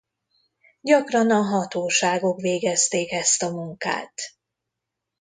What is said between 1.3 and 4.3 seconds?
a hatóságok végezték ezt a munkát.